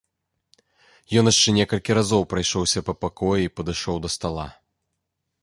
Ён 1.21 1.29
яшчэ 1.31 1.53
некалькі 1.57 1.97
разоў 1.99 2.25
прайшоўся 2.33 2.83
па 2.89 2.93
пакоі 3.03 3.41
і 3.49 3.53
падышоў 3.61 4.03
да 4.07 4.13
стала. 4.17 4.47